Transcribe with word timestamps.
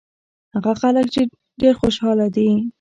هغه 0.53 0.71
خلک 0.81 1.05
ډېر 1.61 1.73
خوشاله 1.79 2.27
دي. 2.35 2.49